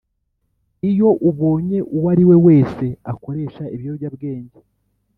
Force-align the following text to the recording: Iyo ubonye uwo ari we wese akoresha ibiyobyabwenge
Iyo 0.89 1.09
ubonye 1.29 1.77
uwo 1.95 2.07
ari 2.13 2.23
we 2.29 2.35
wese 2.45 2.85
akoresha 3.11 3.63
ibiyobyabwenge 3.75 4.59